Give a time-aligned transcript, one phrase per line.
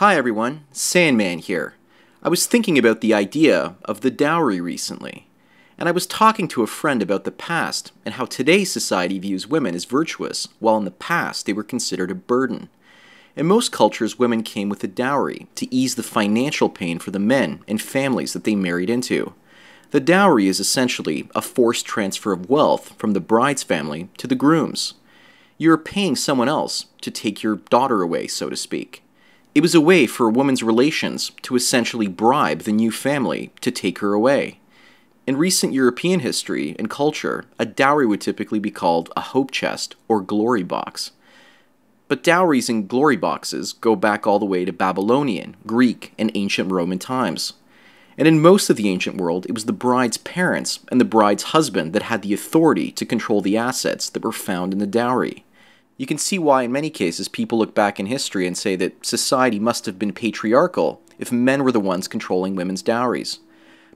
[0.00, 1.72] Hi everyone, Sandman here.
[2.22, 5.26] I was thinking about the idea of the dowry recently,
[5.78, 9.46] and I was talking to a friend about the past and how today's society views
[9.46, 12.68] women as virtuous, while in the past they were considered a burden.
[13.36, 17.18] In most cultures, women came with a dowry to ease the financial pain for the
[17.18, 19.32] men and families that they married into.
[19.92, 24.34] The dowry is essentially a forced transfer of wealth from the bride's family to the
[24.34, 24.92] groom's.
[25.56, 29.02] You're paying someone else to take your daughter away, so to speak.
[29.56, 33.70] It was a way for a woman's relations to essentially bribe the new family to
[33.70, 34.60] take her away.
[35.26, 39.96] In recent European history and culture, a dowry would typically be called a hope chest
[40.08, 41.12] or glory box.
[42.06, 46.70] But dowries and glory boxes go back all the way to Babylonian, Greek, and ancient
[46.70, 47.54] Roman times.
[48.18, 51.44] And in most of the ancient world, it was the bride's parents and the bride's
[51.54, 55.46] husband that had the authority to control the assets that were found in the dowry.
[55.98, 59.06] You can see why, in many cases, people look back in history and say that
[59.06, 63.40] society must have been patriarchal if men were the ones controlling women's dowries.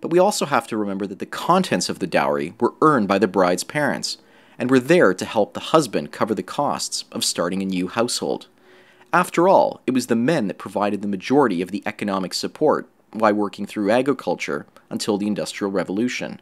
[0.00, 3.18] But we also have to remember that the contents of the dowry were earned by
[3.18, 4.16] the bride's parents,
[4.58, 8.46] and were there to help the husband cover the costs of starting a new household.
[9.12, 13.34] After all, it was the men that provided the majority of the economic support while
[13.34, 16.40] working through agriculture until the Industrial Revolution.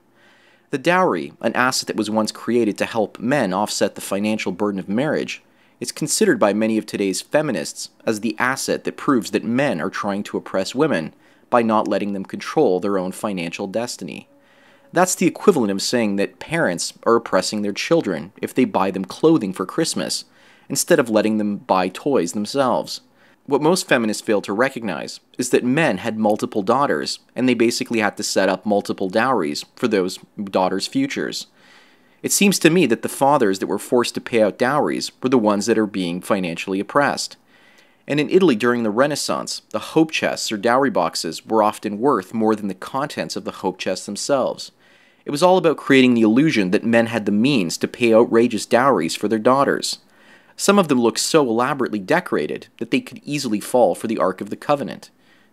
[0.71, 4.79] The dowry, an asset that was once created to help men offset the financial burden
[4.79, 5.43] of marriage,
[5.81, 9.91] is considered by many of today's feminists as the asset that proves that men are
[9.91, 11.15] trying to oppress women
[11.51, 14.29] by not letting them control their own financial destiny.
[14.93, 19.05] That's the equivalent of saying that parents are oppressing their children if they buy them
[19.05, 20.25] clothing for Christmas
[20.69, 23.03] instead of letting them buy toys themselves.
[23.47, 28.01] What most feminists fail to recognize is that men had multiple daughters, and they basically
[28.01, 31.47] had to set up multiple dowries for those daughters' futures.
[32.21, 35.29] It seems to me that the fathers that were forced to pay out dowries were
[35.29, 37.37] the ones that are being financially oppressed.
[38.09, 42.35] And in Italy during the Renaissance, the hope chests or dowry boxes were often worth
[42.35, 44.73] more than the contents of the hope chests themselves.
[45.25, 48.67] It was all about creating the illusion that men had the means to pay outrageous
[48.67, 49.99] dowries for their daughters.
[50.57, 54.41] Some of them looked so elaborately decorated that they could easily fall for the Ark
[54.41, 55.11] of the Covenant.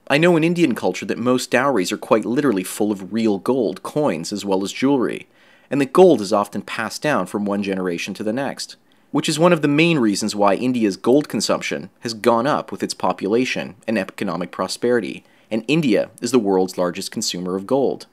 [0.08, 3.84] I know in Indian culture that most dowries are quite literally full of real gold,
[3.84, 5.28] coins, as well as jewelry
[5.70, 8.76] and that gold is often passed down from one generation to the next,
[9.12, 12.84] which is one of the main reasons why India's gold consumption has gone up with
[12.84, 18.08] its population and economic prosperity, and India is the world's largest consumer of gold.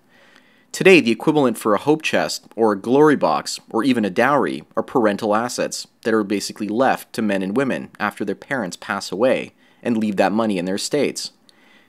[0.70, 4.64] Today, the equivalent for a hope chest, or a glory box, or even a dowry
[4.74, 9.12] are parental assets that are basically left to men and women after their parents pass
[9.12, 9.52] away
[9.82, 11.32] and leave that money in their estates.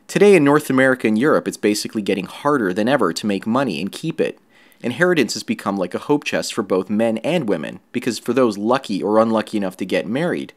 [0.08, 3.80] Today in North America and Europe, it's basically getting harder than ever to make money
[3.80, 4.38] and keep it,
[4.84, 8.58] inheritance has become like a hope chest for both men and women, because for those
[8.58, 10.54] lucky or unlucky enough to get married,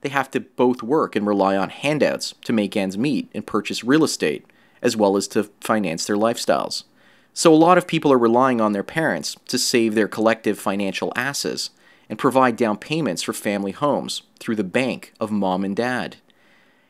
[0.00, 3.82] they have to both work and rely on handouts to make ends meet and purchase
[3.82, 4.44] real estate,
[4.82, 6.84] as well as to finance their lifestyles.
[7.32, 11.12] So a lot of people are relying on their parents to save their collective financial
[11.14, 11.70] asses
[12.08, 16.16] and provide down payments for family homes through the bank of mom and dad.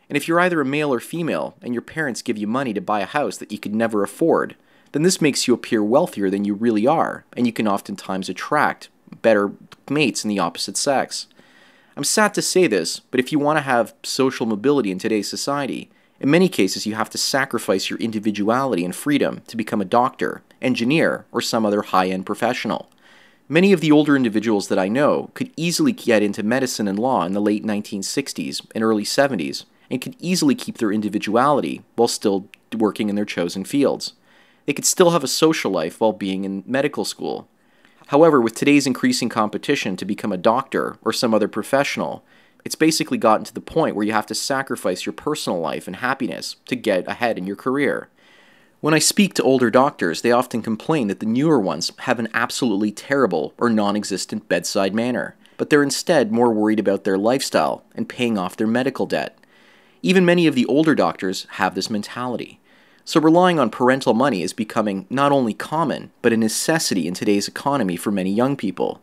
[0.09, 2.81] And if you're either a male or female and your parents give you money to
[2.81, 4.57] buy a house that you could never afford,
[4.93, 8.89] then this makes you appear wealthier than you really are, and you can oftentimes attract
[9.23, 9.53] better
[9.91, 11.27] mates in the opposite sex.
[11.97, 15.29] I'm sad to say this, but if you want to have social mobility in today's
[15.29, 15.91] society,
[16.21, 20.43] in many cases you have to sacrifice your individuality and freedom to become a doctor,
[20.63, 22.91] engineer, or some other high end professional.
[23.49, 27.25] Many of the older individuals that I know could easily get into medicine and law
[27.25, 32.47] in the late 1960s and early 70s and could easily keep their individuality while still
[32.77, 34.13] working in their chosen fields.
[34.69, 37.49] They could still have a social life while being in medical school.
[38.09, 42.23] However, with today's increasing competition to become a doctor or some other professional,
[42.67, 45.97] it's basically gotten to the point where you have to sacrifice your personal life and
[45.97, 48.11] happiness to get ahead in your career.
[48.83, 52.29] When I speak to older doctors, they often complain that the newer ones have an
[52.35, 57.85] absolutely terrible or non existent bedside manner, but they're instead more worried about their lifestyle
[57.95, 59.39] and paying off their medical debt.
[60.03, 62.58] Even many of the older doctors have this mentality.
[63.09, 67.49] So relying on parental money is becoming not only common, but a necessity in today's
[67.49, 69.01] economy for many young people.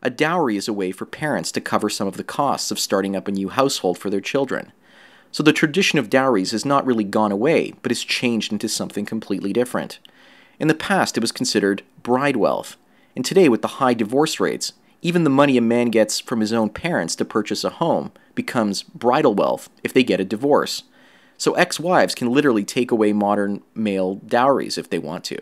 [0.00, 3.16] A dowry is a way for parents to cover some of the costs of starting
[3.16, 4.70] up a new household for their children.
[5.32, 9.04] So the tradition of dowries has not really gone away, but has changed into something
[9.04, 9.98] completely different.
[10.60, 12.76] In the past, it was considered bride wealth,
[13.16, 16.52] and today, with the high divorce rates, even the money a man gets from his
[16.52, 20.84] own parents to purchase a home becomes bridal wealth if they get a divorce.
[21.38, 25.38] So ex wives can literally take away modern male dowries if they want to.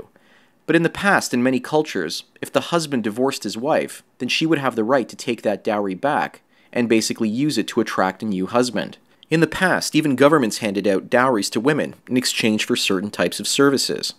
[0.66, 4.46] But in the past, in many cultures, if the husband divorced his wife, then she
[4.46, 8.22] would have the right to take that dowry back and basically use it to attract
[8.22, 8.98] a new husband.
[9.30, 13.40] In the past, even governments handed out dowries to women in exchange for certain types
[13.40, 14.14] of services.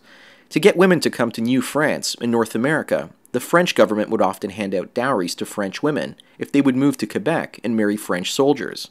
[0.49, 4.21] To get women to come to New France in North America, the French government would
[4.21, 7.97] often hand out dowries to French women if they would move to Quebec and marry
[7.97, 8.89] French soldiers.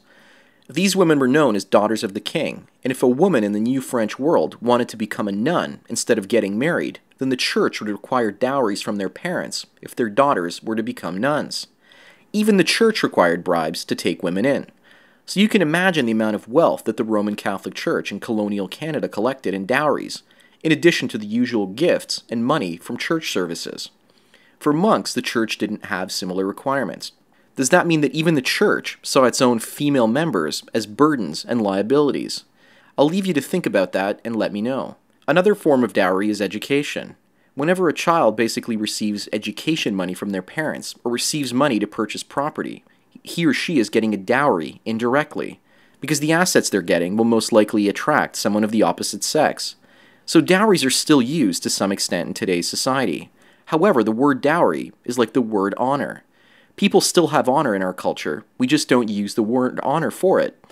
[0.69, 3.59] These women were known as daughters of the king, and if a woman in the
[3.59, 7.79] new French world wanted to become a nun instead of getting married, then the church
[7.79, 11.67] would require dowries from their parents if their daughters were to become nuns.
[12.33, 14.67] Even the church required bribes to take women in.
[15.25, 18.67] So you can imagine the amount of wealth that the Roman Catholic Church in colonial
[18.67, 20.23] Canada collected in dowries,
[20.63, 23.89] in addition to the usual gifts and money from church services.
[24.59, 27.13] For monks, the church didn't have similar requirements.
[27.57, 31.59] Does that mean that even the church saw its own female members as burdens and
[31.59, 32.43] liabilities?
[32.97, 34.95] I'll leave you to think about that and let me know.
[35.27, 37.15] Another form of dowry is education.
[37.55, 42.21] Whenever a child basically receives education money from their parents or receives money to purchase
[42.21, 42.85] property,
[43.23, 45.59] he or she is getting a dowry indirectly,
[45.99, 49.75] because the assets they're getting will most likely attract someone of the opposite sex.
[50.27, 53.31] So dowries are still used to some extent in today's society.
[53.65, 56.23] However, the word dowry is like the word honor.
[56.77, 60.39] People still have honor in our culture, we just don't use the word honor for
[60.39, 60.63] it.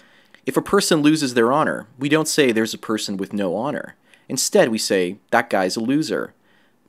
[0.45, 3.95] If a person loses their honor, we don't say there's a person with no honor.
[4.29, 6.35] Instead, we say, that guy's a loser.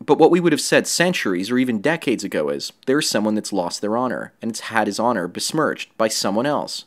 [0.04, 3.54] But what we would have said centuries or even decades ago is, there's someone that's
[3.54, 6.84] lost their honor, and it's had his honor besmirched by someone else.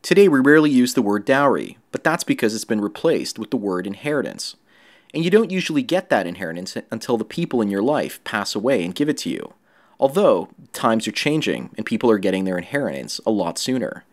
[0.00, 3.58] Today, we rarely use the word dowry, but that's because it's been replaced with the
[3.58, 4.56] word inheritance.
[5.12, 8.82] And you don't usually get that inheritance until the people in your life pass away
[8.82, 9.52] and give it to you.
[9.98, 14.04] Although, times are changing and people are getting their inheritance a lot sooner.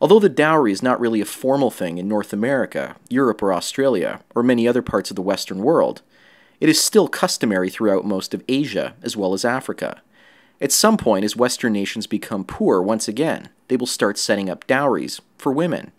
[0.00, 4.20] Although the dowry is not really a formal thing in North America, Europe, or Australia,
[4.34, 6.02] or many other parts of the Western world,
[6.58, 10.02] it is still customary throughout most of Asia as well as Africa.
[10.60, 14.66] At some point, as Western nations become poor once again, they will start setting up
[14.66, 15.92] dowries for women.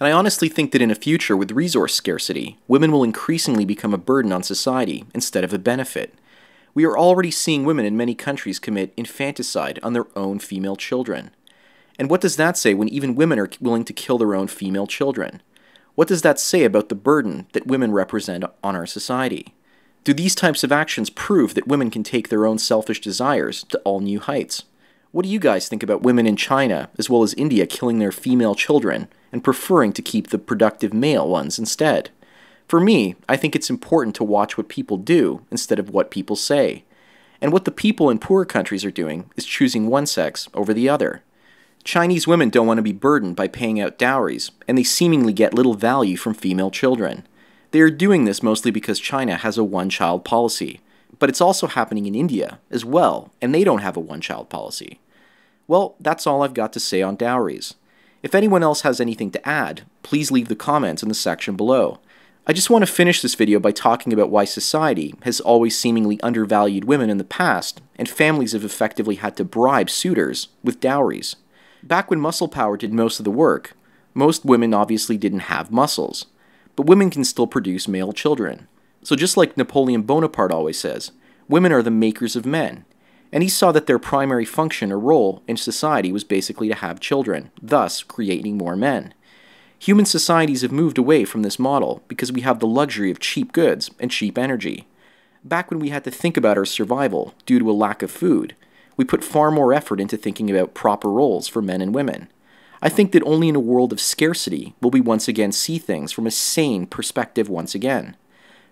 [0.00, 3.92] And I honestly think that in a future with resource scarcity, women will increasingly become
[3.92, 6.14] a burden on society instead of a benefit.
[6.74, 11.30] We are already seeing women in many countries commit infanticide on their own female children.
[11.98, 14.86] And what does that say when even women are willing to kill their own female
[14.86, 15.42] children?
[15.94, 19.54] What does that say about the burden that women represent on our society?
[20.04, 23.78] Do these types of actions prove that women can take their own selfish desires to
[23.80, 24.64] all new heights?
[25.10, 28.12] What do you guys think about women in China, as well as India, killing their
[28.12, 32.10] female children and preferring to keep the productive male ones instead?
[32.68, 36.36] For me, I think it's important to watch what people do instead of what people
[36.36, 36.84] say.
[37.40, 40.88] And what the people in poor countries are doing is choosing one sex over the
[40.88, 41.22] other.
[41.82, 45.54] Chinese women don't want to be burdened by paying out dowries, and they seemingly get
[45.54, 47.26] little value from female children.
[47.70, 50.80] They are doing this mostly because China has a one child policy,
[51.18, 54.50] but it's also happening in India as well, and they don't have a one child
[54.50, 55.00] policy.
[55.66, 57.76] Well, that's all I've got to say on dowries.
[58.22, 62.00] If anyone else has anything to add, please leave the comments in the section below.
[62.50, 66.18] I just want to finish this video by talking about why society has always seemingly
[66.22, 71.36] undervalued women in the past, and families have effectively had to bribe suitors with dowries.
[71.82, 73.76] Back when muscle power did most of the work,
[74.14, 76.24] most women obviously didn't have muscles,
[76.74, 78.66] but women can still produce male children.
[79.02, 81.12] So just like Napoleon Bonaparte always says,
[81.50, 82.86] women are the makers of men,
[83.30, 86.98] and he saw that their primary function or role in society was basically to have
[86.98, 89.12] children, thus creating more men.
[89.80, 93.52] Human societies have moved away from this model because we have the luxury of cheap
[93.52, 94.88] goods and cheap energy.
[95.44, 98.56] Back when we had to think about our survival due to a lack of food,
[98.96, 102.28] we put far more effort into thinking about proper roles for men and women.
[102.82, 106.10] I think that only in a world of scarcity will we once again see things
[106.10, 108.16] from a sane perspective once again.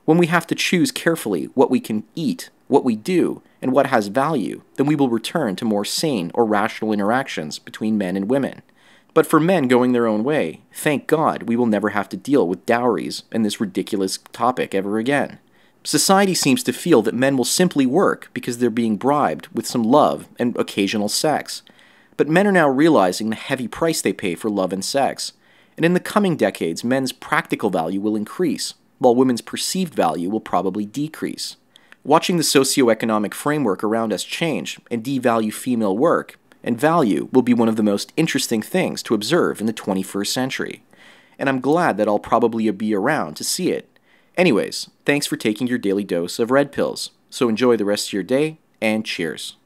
[0.04, 3.86] When we have to choose carefully what we can eat, what we do, and what
[3.86, 8.28] has value, then we will return to more sane or rational interactions between men and
[8.28, 8.62] women.
[9.16, 12.46] But for men going their own way, thank God we will never have to deal
[12.46, 15.38] with dowries and this ridiculous topic ever again.
[15.85, 19.82] Society seems to feel that men will simply work because they're being bribed with some
[19.82, 21.62] love and occasional sex.
[22.18, 25.32] But men are now realizing the heavy price they pay for love and sex.
[25.78, 30.40] And in the coming decades, men's practical value will increase, while women's perceived value will
[30.40, 31.56] probably decrease.
[32.04, 37.54] Watching the socioeconomic framework around us change and devalue female work and value will be
[37.54, 40.82] one of the most interesting things to observe in the 21st century.
[41.38, 43.88] And I'm glad that I'll probably be around to see it.
[44.37, 47.12] Anyways, thanks for taking your daily dose of red pills.
[47.30, 49.56] So enjoy the rest of your day, and cheers.